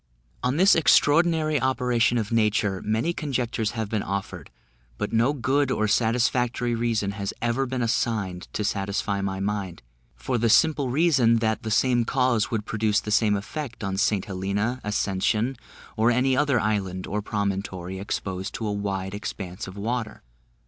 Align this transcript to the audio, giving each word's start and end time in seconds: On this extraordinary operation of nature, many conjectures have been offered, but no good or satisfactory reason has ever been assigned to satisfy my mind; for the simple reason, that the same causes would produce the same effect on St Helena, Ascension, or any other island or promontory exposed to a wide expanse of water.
On 0.41 0.57
this 0.57 0.73
extraordinary 0.73 1.61
operation 1.61 2.17
of 2.17 2.31
nature, 2.31 2.81
many 2.83 3.13
conjectures 3.13 3.73
have 3.77 3.87
been 3.87 4.01
offered, 4.01 4.49
but 4.97 5.13
no 5.13 5.31
good 5.31 5.69
or 5.69 5.87
satisfactory 5.87 6.73
reason 6.73 7.11
has 7.11 7.35
ever 7.39 7.67
been 7.67 7.83
assigned 7.83 8.47
to 8.53 8.63
satisfy 8.63 9.21
my 9.21 9.39
mind; 9.39 9.83
for 10.15 10.39
the 10.39 10.49
simple 10.49 10.89
reason, 10.89 11.35
that 11.35 11.61
the 11.61 11.69
same 11.69 12.03
causes 12.03 12.49
would 12.49 12.65
produce 12.65 12.99
the 12.99 13.11
same 13.11 13.35
effect 13.35 13.83
on 13.83 13.95
St 13.95 14.25
Helena, 14.25 14.81
Ascension, 14.83 15.55
or 15.95 16.09
any 16.09 16.35
other 16.35 16.59
island 16.59 17.05
or 17.05 17.21
promontory 17.21 17.99
exposed 17.99 18.55
to 18.55 18.65
a 18.65 18.73
wide 18.73 19.13
expanse 19.13 19.67
of 19.67 19.77
water. 19.77 20.23